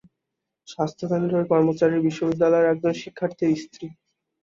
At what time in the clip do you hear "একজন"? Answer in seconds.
2.73-2.93